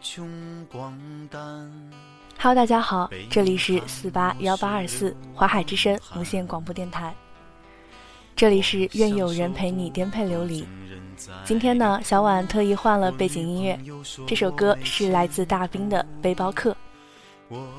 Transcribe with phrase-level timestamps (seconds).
[0.00, 0.28] 穷
[0.70, 0.98] 光
[1.30, 1.40] 蛋。
[2.38, 7.14] Hello，大家好，这里是四八幺八二四华海之声无线广播电台，
[8.34, 10.66] 这里是愿有人陪你颠沛流离。
[11.44, 13.78] 今天呢，小婉特意换了背景音乐，
[14.26, 16.72] 这首歌是来自大兵的《背包客》。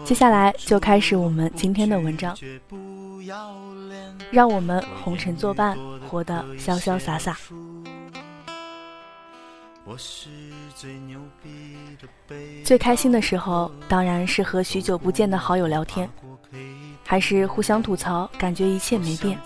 [0.03, 2.37] 接下来就开始我们今天的文章，
[4.29, 5.75] 让我们红尘作伴，
[6.07, 7.37] 活得潇潇洒洒。
[12.63, 16.09] 最开心的时候，当然是和许久不见的好友聊天，
[17.05, 19.37] 还是互相吐槽，感觉一切没变。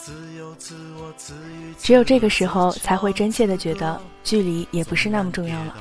[1.78, 5.76] 只有这个时候，才会真切的觉得距离也不是那么重要了。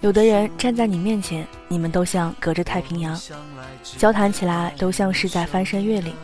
[0.00, 3.20] 有的人站在你面前，你们都像隔着太平洋，
[3.98, 6.14] 交谈起来都像是在翻山越岭；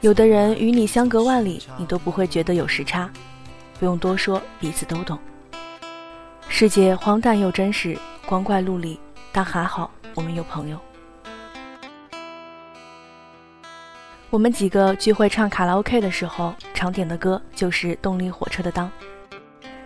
[0.00, 3.10] 有的人与你相隔万里，你都不会觉得有时差。
[3.80, 5.18] 不用多说，彼此都懂。
[6.48, 7.98] 世界荒诞又真实，
[8.32, 8.98] 光怪陆离，
[9.30, 10.80] 但还好我们有朋友。
[14.30, 18.90] 我们几个聚会唱卡拉 OK 的时候，常点的歌就是动力火车的《当》。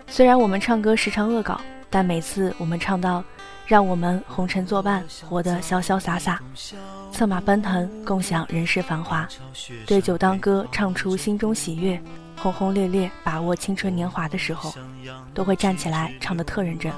[0.06, 1.60] 虽然我们唱歌时常恶搞。
[1.88, 3.22] 但每次我们唱到
[3.64, 6.42] “让我们红尘作伴，活得潇潇洒洒，
[7.12, 9.26] 策马奔腾，共享人世繁华”，
[9.86, 11.98] 对酒当歌，唱出心中喜悦，
[12.36, 14.74] 轰轰烈烈把握青春年华的时候，
[15.32, 16.92] 都会站起来唱得特认真，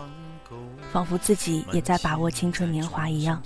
[0.92, 3.42] 仿佛自己也在把握青春年华一样。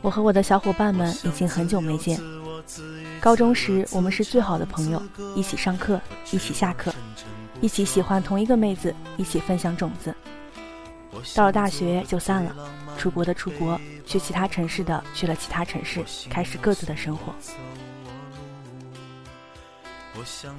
[0.00, 2.20] 我和我的小伙伴们已经很久没见，
[3.20, 5.02] 高中时我们是最好的朋友，
[5.36, 6.92] 一起上课，一起下课。
[7.60, 10.12] 一起喜欢同一个妹子，一起分享种子。
[11.36, 12.56] 到了大学就散了，
[12.98, 17.32] 出国的出国，去其他城市的去了其他城市，开始各自的生活。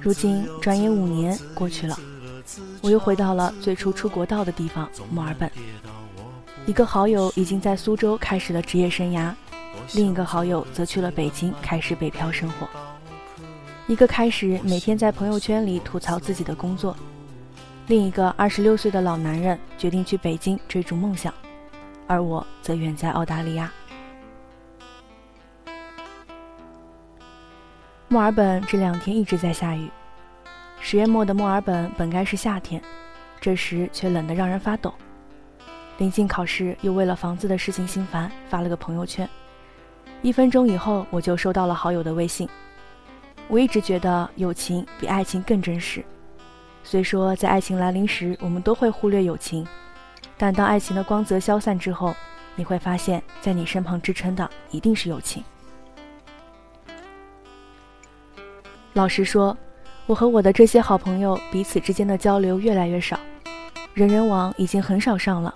[0.00, 1.98] 如今转眼五年过去了，
[2.82, 5.50] 我又回到了最初出国到的地方——墨尔本。
[6.66, 9.32] 一个好友已经在苏州开始了职业生涯，
[9.94, 12.68] 另一个好友则去了北京开始北漂生活。
[13.86, 16.96] 一个开始每天在朋友圈里吐槽自己的工作，
[17.86, 21.32] 另一个二十六岁的老男人决定去北京追逐梦想，
[22.06, 23.70] 而我则远在澳大利亚。
[28.08, 29.90] 墨尔本这两天一直在下雨，
[30.86, 32.80] 十月末的墨尔本本该是夏天，
[33.40, 34.92] 这时却冷得让人发抖。
[35.96, 39.26] 临近考试，又为了房子的事情心烦，发了个朋友圈。
[40.20, 42.46] 一分钟以后，我就收到了好友的微信。
[43.48, 46.04] 我一直觉得友情比爱情更真实。
[46.82, 49.66] 虽说在爱情来临时，我们都会忽略友情，
[50.36, 52.14] 但当爱情的光泽消散之后，
[52.56, 55.42] 你会发现在你身旁支撑的一定是友情。
[58.92, 59.56] 老实说，
[60.06, 63.18] 我和我的这些好朋友彼此之间的交流越来越少，
[63.94, 65.52] 人人网已经很少上了，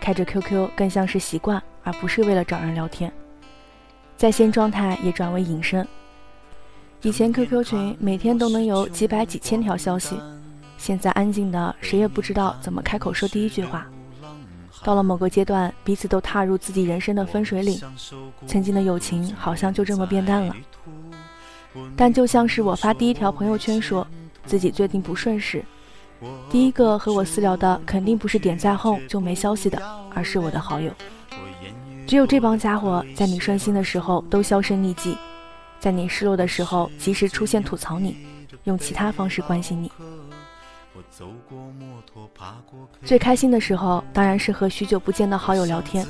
[0.00, 3.12] 开着 QQ 更像是习惯，而不是为了找人聊天。
[4.16, 5.86] 在线状态也转为隐身。
[7.02, 10.18] 以前 QQ 群每天都能有几百几千条消息，
[10.78, 13.86] 现在安静的谁也不知道怎么开口说第一句话。
[14.82, 17.78] 到了某个阶段，彼此都踏入自己人生的分水岭，
[18.46, 20.56] 曾经的友情好像就这么变淡了。
[21.96, 24.06] 但就像是我发第一条朋友圈说
[24.44, 25.64] 自己最近不顺时，
[26.50, 29.80] 第一个和我私聊的肯定不是点赞后就没消息的，
[30.14, 30.92] 而是我的好友。
[32.06, 35.16] 只有这帮家伙在你顺心的时候都销声匿迹。
[35.78, 38.16] 在你失落的时候，及时出现吐槽你，
[38.64, 39.90] 用其他方式关心你。
[43.02, 46.06] 最开心的时候，当然是和许久不见的好友聊天，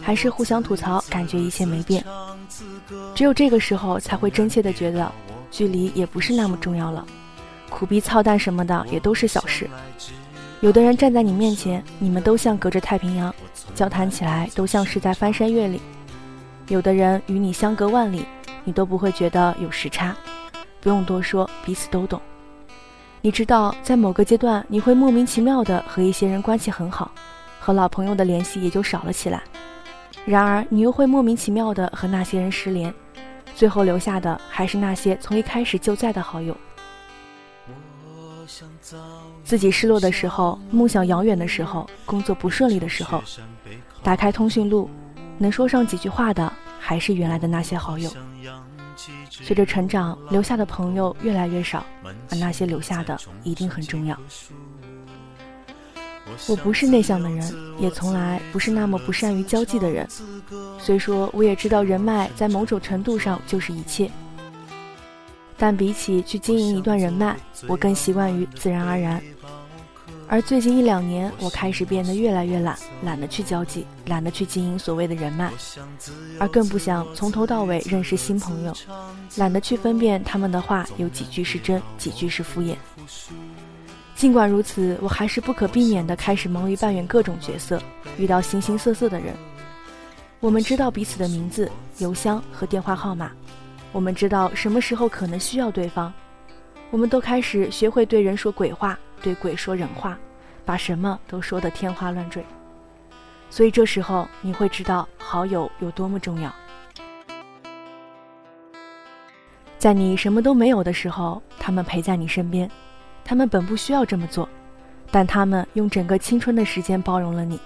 [0.00, 2.04] 还是互相吐槽，感觉一切没变。
[3.14, 5.10] 只有这个时候，才会真切的觉得，
[5.50, 7.04] 距离也不是那么重要了，
[7.70, 9.68] 苦逼操蛋什么的也都是小事。
[10.60, 13.34] 有的人站在你面前，你们都像隔着太平洋，
[13.74, 15.78] 交谈起来都像是在翻山越岭；
[16.68, 18.24] 有的人与你相隔万里。
[18.66, 20.16] 你都不会觉得有时差，
[20.80, 22.18] 不用多说，彼此都懂。
[23.20, 27.12] 你知道，在某个阶段，你会莫名其妙的和一些人关系很好，
[27.64, 29.42] 和老朋友的联系也就少了起来。
[30.26, 32.92] 然而，你又会莫名其妙的和那些人失联，
[33.56, 36.54] 最后留下的还是那些从一开始就在的好友。
[39.42, 43.24] 自己失落的时候，梦想遥远的时候，工作不顺利的时候，
[44.02, 44.90] 打开通讯录，
[45.38, 46.52] 能说上几句话的。
[46.86, 48.10] 还是原来的那些好友。
[49.30, 51.82] 随着成长，留下的朋友越来越少，
[52.30, 54.14] 而那些留下的一定很重要。
[56.48, 60.06] 我不是内向的人，也从来不是那么不善于交际的人。
[60.78, 64.10] 虽说我也知道人脉在某种程度上就是一切，
[65.56, 67.36] 但比起去经营一段人脉，
[67.66, 69.22] 我更习惯于自然而然。
[70.26, 75.52] 而最近一两年，我开始变得越来越懒，懒得去交际，懒得去经营所谓的人脉，
[76.40, 78.74] 而更不想从头到尾认识新朋友，
[79.36, 82.74] 懒得去分辨他们的话有几句是真，几句是敷衍。
[84.14, 87.82] 尽管如此，我还是不可避免地开始忙于扮演各种角色，
[88.16, 89.34] 遇到形形色色的人。
[90.40, 93.32] 我们知道彼此的名字、邮箱和电话号码，
[93.92, 96.12] 我们知道什么时候可能需要对方，
[96.90, 100.16] 我们都开始学会对人说鬼话，对鬼说人话，
[100.64, 102.44] 把什么都说得天花乱坠。
[103.50, 106.54] 所以这时候你会知道好友有多么重要。
[109.76, 112.70] 在你什么都没有的时候，他们陪在你身边。
[113.24, 114.48] 他们本不需要这么做，
[115.10, 117.58] 但他们用整个青春的时间包容了你。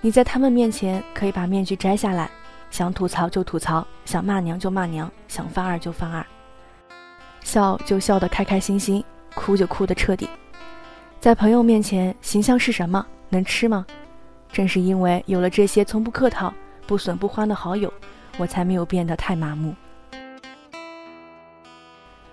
[0.00, 2.28] 你在他们面前可以把面具摘下来，
[2.70, 6.26] 想吐槽就吐槽，想骂娘就骂娘，想犯二就犯二，
[7.42, 10.28] 笑就笑得开开心心，哭就哭得彻底。
[11.20, 13.04] 在朋友面前，形象是什么？
[13.28, 13.86] 能吃吗？
[14.52, 16.52] 正是因为有了这些从不客套、
[16.86, 17.92] 不损不欢的好友，
[18.38, 19.74] 我才没有变得太麻木。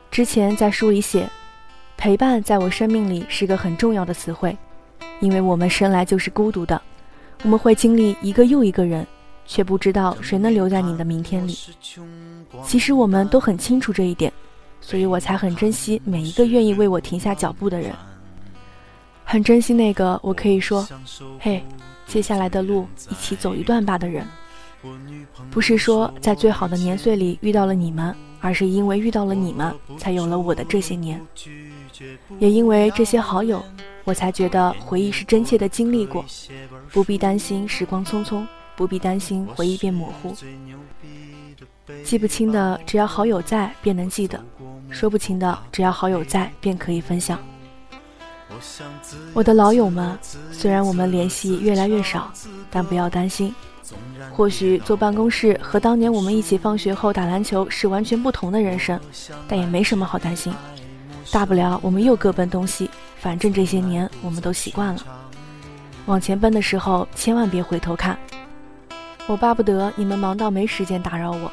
[0.09, 1.29] 之前在书里写。
[1.97, 4.55] 陪伴在我生命里是个很重要的词汇，
[5.19, 6.79] 因为我们生来就是孤独的，
[7.43, 9.05] 我们会经历一个又一个人，
[9.45, 11.57] 却不知道谁能留在你的明天里。
[12.63, 14.31] 其实我们都很清楚这一点，
[14.81, 17.91] 所以我才很珍惜每一个愿意为我停下脚步的人，
[19.23, 20.87] 很珍惜那个我可以说
[21.39, 21.63] “嘿，
[22.05, 24.27] 接下来的路一起走一段吧”的人。
[25.49, 31.19] 不是说在最好的年岁里遇到了你们，而是因为遇到了你们，才有了我的这些年。
[32.39, 33.63] 也因为这些好友，
[34.03, 36.23] 我才觉得回忆是真切的经历过，
[36.91, 38.45] 不必担心时光匆匆，
[38.75, 40.35] 不必担心回忆变模糊。
[42.03, 44.39] 记不清的，只要好友在，便能记得；
[44.89, 47.39] 说不清的，只要好友在，便可以分享。
[49.33, 50.17] 我的老友们，
[50.51, 52.31] 虽然我们联系越来越少，
[52.71, 53.53] 但不要担心。
[54.31, 58.99] 或许坐办公室和当年我们一起放学后打篮球是完全不同的人生，
[59.47, 60.51] 但也没什么好担心。
[61.31, 65.01] 大不了我们又各奔东西，反正这些年我们都习惯了。
[66.05, 68.17] 往前奔的时候，千万别回头看。
[69.27, 71.51] 我巴不得你们忙到没时间打扰我，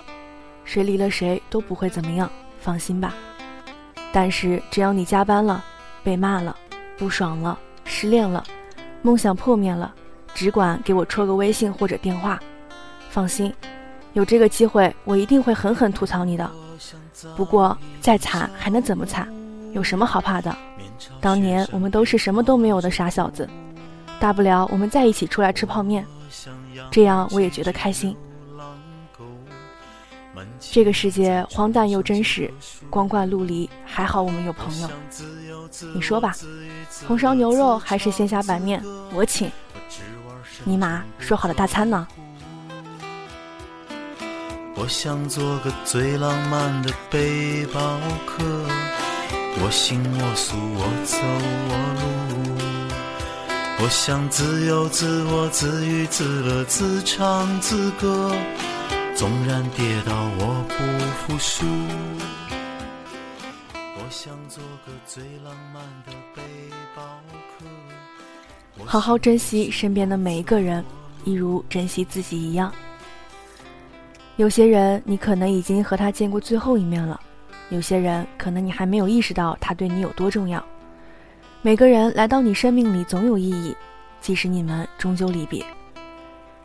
[0.64, 2.30] 谁离了谁都不会怎么样，
[2.60, 3.14] 放心吧。
[4.12, 5.64] 但是只要你加班了，
[6.04, 6.54] 被骂了，
[6.98, 8.44] 不爽了，失恋了，
[9.00, 9.92] 梦想破灭了，
[10.34, 12.38] 只管给我戳个微信或者电话。
[13.08, 13.52] 放心，
[14.12, 16.50] 有这个机会，我一定会狠狠吐槽你的。
[17.36, 19.26] 不过再惨还能怎么惨？
[19.72, 20.54] 有什么好怕的？
[21.20, 23.48] 当年我们都是什么都没有的傻小子，
[24.20, 26.06] 大不了我们在一起出来吃泡面，
[26.90, 28.16] 这样我也觉得开心。
[30.60, 32.52] 这个世界荒诞又真实，
[32.88, 34.88] 光怪陆离，还好我们有朋友。
[35.94, 36.34] 你说吧，
[37.06, 38.82] 红烧牛肉还是鲜虾板面？
[39.12, 39.50] 我请。
[40.64, 42.06] 尼玛，说好的大餐呢？
[44.74, 48.42] 我想做个最浪漫的背包客。
[49.60, 51.18] 我行我素，我走
[51.68, 51.72] 我
[52.30, 52.32] 路。
[53.84, 58.34] 我想自由自我，自娱自乐，自唱自歌。
[59.14, 60.74] 纵然跌倒，我不
[61.32, 61.66] 服输。
[63.74, 66.42] 我想做个最浪漫的背
[66.96, 67.02] 包
[67.58, 67.64] 客。
[68.86, 70.84] 好好珍惜身边的每一个人，
[71.24, 72.72] 一如珍惜自己一样。
[74.36, 77.20] 有些人，你可能已经和他见过最后一面了。
[77.70, 80.62] 有些人可能你还没有意识到他对你有多重要。
[81.62, 83.76] 每个人来到你生命里总有意义，
[84.20, 85.64] 即使你们终究离别。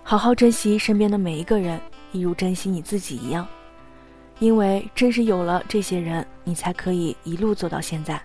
[0.03, 1.79] 好好珍惜身边的每一个人，
[2.11, 3.47] 一如珍惜你自己一样。
[4.39, 8.21] 因为正是有了这些人，你才可以一路走到现在。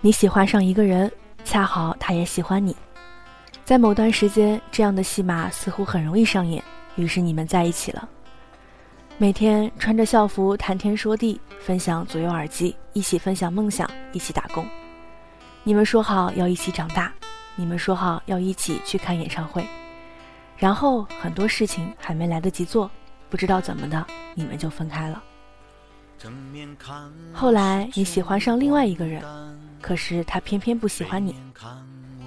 [0.00, 1.10] 你喜欢上一个人，
[1.44, 2.74] 恰好他也喜欢你。
[3.70, 6.60] 在某段时间，这样的戏码似乎很容易上演，
[6.96, 8.08] 于是你们在一起了。
[9.16, 14.66] 每天穿着校服谈天说地，分享左右耳机，一起分享梦想，一起打工。
[15.62, 17.12] 你们说好要一起长大，
[17.54, 19.64] 你们说好要一起去看演唱会，
[20.56, 22.90] 然后很多事情还没来得及做，
[23.28, 25.22] 不知道怎么的，你们就分开了。
[27.32, 29.22] 后来你喜欢上另外一个人，
[29.80, 31.36] 可是他偏偏不喜欢你。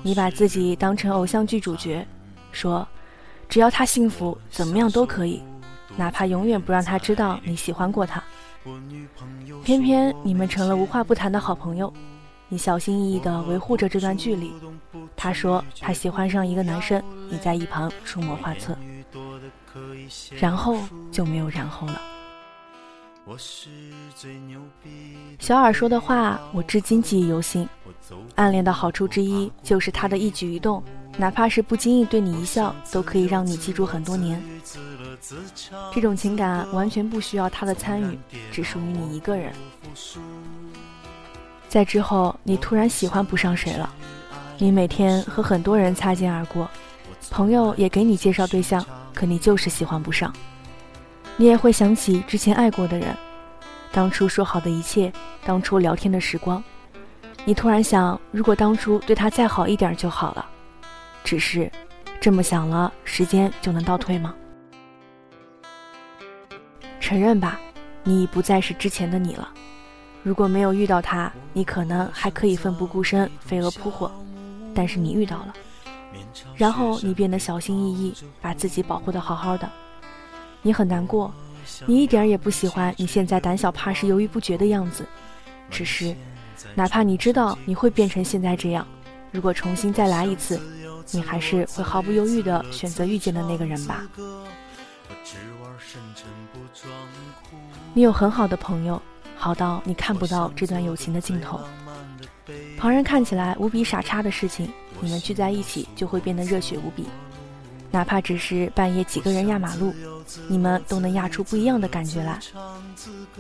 [0.04, 2.06] 你把自己当成偶像剧主角，
[2.52, 2.86] 说，
[3.48, 5.42] 只要他幸福，怎么样都可以，
[5.96, 8.22] 哪怕永远不让他知道你喜欢过他。
[9.64, 11.92] 偏偏你们成了无话不谈的好朋友，
[12.50, 14.54] 你小心翼翼地维护着这段距离。
[15.16, 18.78] 他说他喜欢上一个男生，你在一旁出谋划策，
[20.38, 20.78] 然后
[21.12, 22.02] 就没有然后了。
[23.26, 23.70] 我是
[24.14, 27.68] 最牛逼小耳说的话，我至今记忆犹新。
[28.36, 30.84] 暗恋的好处之一，就是他的一举一动，
[31.18, 34.44] 哪怕是不经意对你一笑，都可以让你记住很多年。
[35.94, 38.20] 这种情感完全不需要他的参与，
[38.52, 39.54] 只属于你一个人。
[41.70, 43.90] 在之后，你突然喜欢不上谁了，
[44.58, 46.70] 你每天和很多人擦肩而过，
[47.30, 50.34] 朋友也给你介绍对象，可你就是喜欢不上。
[51.36, 53.16] 你也会想起之前爱过的人，
[53.92, 55.12] 当初说好的一切，
[55.46, 56.64] 当初聊天的时光。
[57.44, 60.46] 你突然想，如果当初对他再好一点就好了。
[61.24, 61.72] 只是，
[62.22, 64.34] 这么想了，时间就能倒退吗？
[67.00, 67.60] 承认吧，
[68.04, 69.50] 你已不再是之前的你了。
[70.22, 74.12] 如果没有遇到他，你可能还可以奋不顾身、飞蛾扑火。
[74.74, 75.54] 但是你遇到了，
[76.56, 79.70] 然后你变得小心翼翼，把自己保护的好好的。
[80.64, 81.32] 你很难过，
[81.86, 85.06] 你一点也不喜欢你现在胆小怕事、犹豫不决的样子。
[85.70, 86.16] 只是，
[86.74, 88.88] 哪怕你知道你会变成现在这样，
[89.32, 90.60] 如果重新再来一次，
[91.12, 94.04] 你还是会毫不犹豫地选择遇见的那个人吧。
[97.94, 99.02] 你有很好的朋友，
[99.36, 101.60] 好到你看不到这段友情的尽头。
[102.78, 107.06] 旁人看起来无比傻叉的事情，你们聚在一起就会变得热血无比。
[107.94, 109.94] 哪怕只是半夜几个人压马路，
[110.48, 112.40] 你们都能压出不一样的感觉来。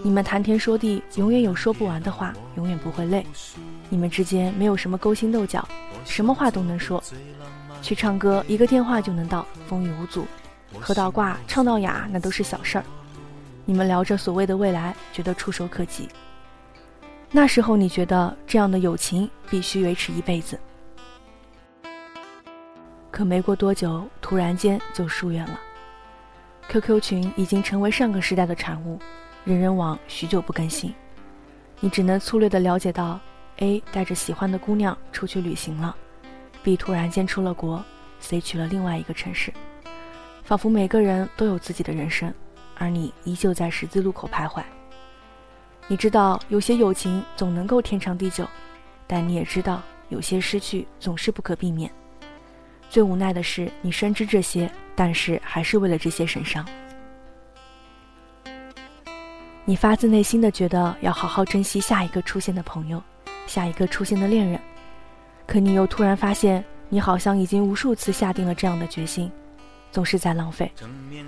[0.03, 3.25] 你们谈天说地，永远有说不完的话，永远不会累。
[3.89, 5.67] 你们之间没有什么勾心斗角，
[6.05, 7.03] 什么话都能说。
[7.81, 10.23] 去唱歌，一个电话就能到，风雨无阻。
[10.79, 12.85] 喝到挂，唱到哑，那都是小事儿。
[13.65, 16.07] 你们聊着所谓的未来，觉得触手可及。
[17.31, 20.59] 那时候你觉得这样的友情必须维持一辈子。
[23.13, 25.59] 可没过多久，突然间就疏远了。
[26.67, 28.99] QQ 群已经成为上个时代的产物，
[29.45, 30.91] 人人网许久不更新，
[31.79, 33.19] 你只能粗略的了解到
[33.57, 35.95] ：A 带着喜欢的姑娘出去旅行了
[36.63, 37.85] ，B 突然间出了国
[38.19, 39.53] ，C 去了另外一个城市，
[40.43, 42.33] 仿佛每个人都有自己的人生，
[42.79, 44.63] 而你依旧在十字路口徘徊。
[45.87, 48.43] 你知道有些友情总能够天长地久，
[49.05, 51.93] 但你也知道有些失去总是不可避免。
[52.93, 56.63] 最无奈的是，你深知这些，但是还是为了这些神伤。
[59.65, 63.01] 你发自内心的觉得要好好珍惜下一个出现的朋友，
[63.47, 64.59] 下一个出现的恋人，
[65.47, 69.31] 可你又突然发现，你好像已经无数次下定了这样的决心，
[69.91, 70.71] 总是在浪费，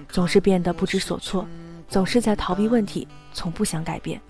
[0.08, 1.48] 总是变得不知所措，
[1.90, 4.22] 总是在逃避问题，从不想改变。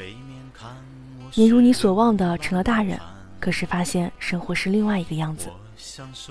[1.33, 2.97] 你如你所望的成了大人，
[3.41, 5.49] 可是发现生活是另外一个样子。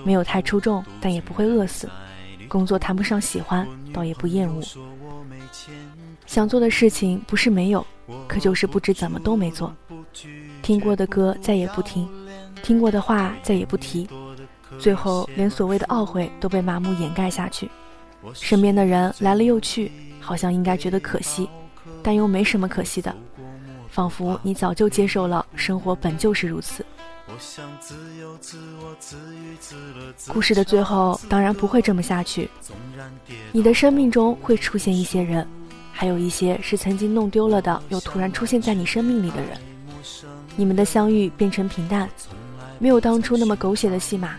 [0.03, 1.89] 没有太出众，但也不会饿死。
[2.47, 4.61] 工作谈不上喜欢，倒也不厌恶。
[6.25, 7.85] 想做的事情不是没有，
[8.27, 9.73] 可就是不知怎么都没做。
[10.61, 12.07] 听过的歌再也不听，
[12.61, 14.07] 听过的话再也不提。
[14.79, 17.69] 最后连所谓的懊悔都被麻木掩盖下去。
[18.33, 21.49] 身边的人来了又去，好像应该觉得可惜，
[22.03, 23.15] 但又没什么可惜的。
[23.89, 26.85] 仿佛你早就接受了，生活本就是如此。
[30.31, 32.49] 故事的最后当然不会这么下去。
[33.51, 35.47] 你的生命中会出现一些人，
[35.91, 39.57] 还有一些是曾经弄丢了的，又突然出现在你生命里的人。
[40.55, 42.09] 你们的相遇变成平淡，
[42.77, 44.35] 没有当初那么狗血的戏码。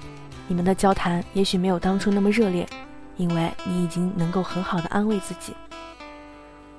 [0.46, 2.66] 你们的交谈也许没有当初那么热烈，
[3.16, 5.52] 因为你已经能够很好的安慰自己。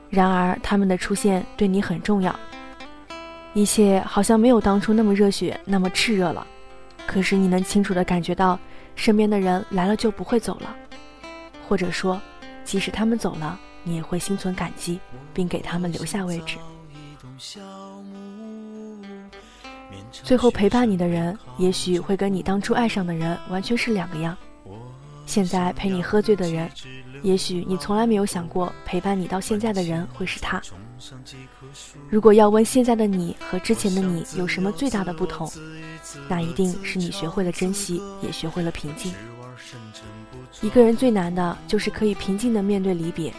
[0.09, 2.33] 然而他们的出现对你很重要。
[3.53, 6.45] 一切好像没有当初那么热血，那么炽热了。
[7.05, 8.59] 可是你能清楚地感觉到，
[8.95, 10.75] 身边的人来了就不会走了，
[11.67, 12.21] 或者说，
[12.63, 14.99] 即使他们走了，你也会心存感激，
[15.33, 16.57] 并给他们留下位置。
[20.11, 24.37] 最后陪伴你的人，也许会跟你当初爱上的人完全是两个样。
[25.25, 26.69] 现在陪你喝醉的人，
[27.21, 30.61] 也许你从来没有想过，陪伴你到现在的人会是他。
[32.09, 35.51] 如果要问现在的你和之前的你有什么最大的不同，
[36.27, 39.13] 那一定是你学会了珍惜，也学会了平静。
[40.61, 43.33] 一个人最难的就是可以平静的面对离别，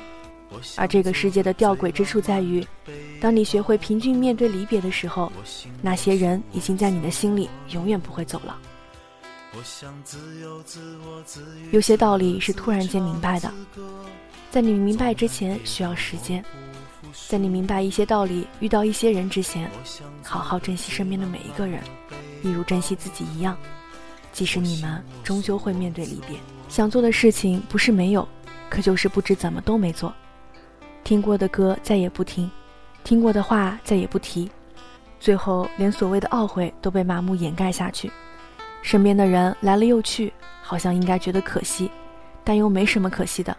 [0.76, 2.66] 而这个世界的吊诡之处在于，
[3.20, 5.32] 当你学会平静面对离别的时候，
[5.80, 8.56] 那些人已经在你的心里永远不会走了。
[11.72, 13.50] 有些道理是突然间明白的，
[14.50, 16.44] 在你明白之前需要时间。
[17.28, 19.70] 在你明白一些道理、遇到一些人之前，
[20.22, 21.82] 好好珍惜身边的每一个人，
[22.42, 23.56] 一如珍惜自己一样。
[24.32, 26.36] 即使你们终究会面对离别，
[26.68, 28.28] 想做的事情不是没有，
[28.68, 30.12] 可就是不知怎么都没做。
[31.02, 32.48] 听过的歌再也不听，
[33.02, 34.50] 听过的话再也不提，
[35.18, 38.12] 最后连所谓的懊悔都被麻木掩盖下去。
[38.82, 40.32] 身边的人来了又去，
[40.62, 41.90] 好像应该觉得可惜，
[42.42, 43.56] 但又没什么可惜的，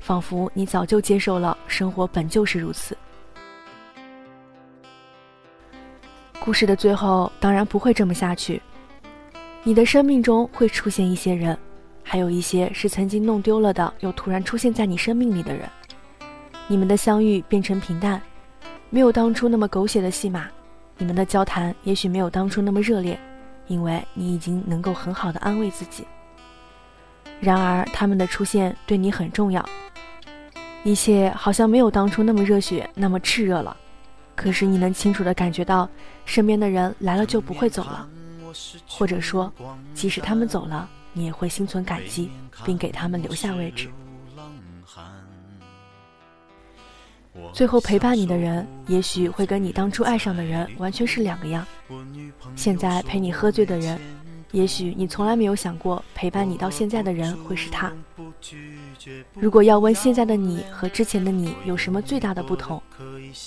[0.00, 2.96] 仿佛你早就接受了生活本就是如此。
[6.40, 8.60] 故事的最后当然不会这么下去，
[9.62, 11.56] 你的生命中会出现一些人，
[12.02, 15.68] 还有一些是曾经弄丢了的，又突然出现在你生命里的人。
[16.66, 18.20] 你们的相遇变成平淡，
[18.90, 20.48] 没有当初那么狗血的戏码，
[20.96, 23.18] 你们的交谈也许没有当初那么热烈。
[23.68, 26.04] 因为你已经能够很好的安慰自己。
[27.40, 29.64] 然而，他们的出现对你很重要。
[30.82, 33.76] 一切好像没有当初那么热血，那么炽热了。
[34.34, 35.88] 可是，你能清楚的感觉到，
[36.24, 38.08] 身边的人来了就不会走了，
[38.88, 39.52] 或者说，
[39.94, 42.30] 即使他们走了，你也会心存感激，
[42.64, 43.88] 并给他们留下位置。
[47.52, 51.66] 最后陪伴你的人，也许会跟你当初爱上的人完全是两个样。
[52.54, 53.98] 现在陪你喝醉的人，
[54.52, 57.92] 也许你从来没有想过陪伴你到现在的人会是他。
[59.34, 62.82] 如果要问现在的你和之前的你有什么最大的不同，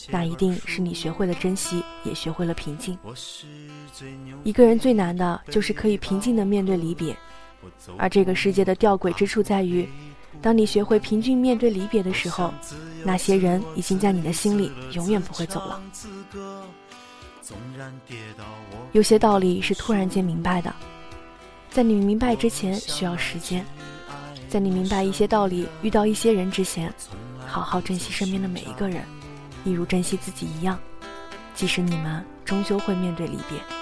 [0.09, 2.97] 那一定是你学会了珍惜，也学会了平静。
[4.43, 7.15] 一个人最难的就是可以平静的面对离别，
[7.97, 9.87] 而这个世界的吊诡之处在于。
[10.41, 12.51] 当你学会平静面对离别的时候，
[13.03, 15.81] 那些人已经在你的心里永远不会走了。
[18.91, 20.73] 有些道理是突然间明白的，
[21.69, 23.65] 在你明白之前需要时间。
[24.47, 26.93] 在你明白一些道理、遇到一些人之前，
[27.47, 29.03] 好好珍惜身边的每一个人，
[29.63, 30.77] 一如珍惜自己一样。
[31.55, 33.80] 即使你们终究会面对离别。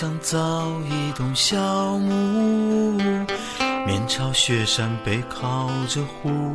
[0.00, 1.58] 想造一栋小
[1.98, 2.98] 木屋，
[3.84, 6.54] 面朝雪山，背靠着湖。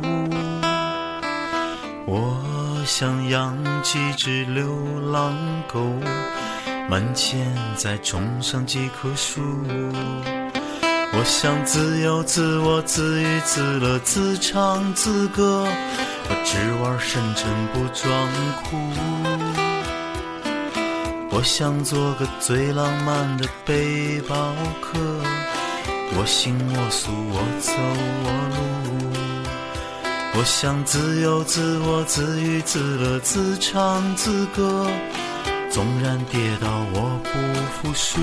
[2.06, 4.66] 我想养几只流
[5.12, 5.36] 浪
[5.70, 5.78] 狗，
[6.88, 9.42] 门前再种上几棵树。
[9.68, 15.68] 我想自由自我，自娱自乐，自唱自歌，
[16.30, 18.10] 我只玩深沉不装
[18.62, 19.63] 酷。
[21.36, 24.36] 我想做个最浪漫的背包
[24.80, 25.00] 客，
[26.16, 27.72] 我行我素，我走
[28.22, 28.62] 我路。
[30.38, 34.86] 我想自由自我，自娱自乐，自唱自歌。
[35.70, 37.30] 纵然跌倒，我不
[37.82, 38.20] 服输。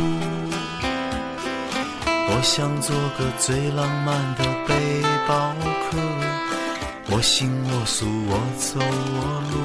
[2.29, 5.53] 我想做个最浪漫的背包
[5.91, 5.97] 客，
[7.09, 9.59] 我行我素，我走我路。